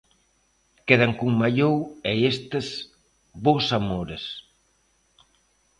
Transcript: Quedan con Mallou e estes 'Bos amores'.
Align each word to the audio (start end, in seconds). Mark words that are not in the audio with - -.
Quedan 0.87 1.11
con 1.19 1.29
Mallou 1.41 1.75
e 2.11 2.13
estes 2.33 2.65
'Bos 3.41 3.65
amores'. 3.77 4.29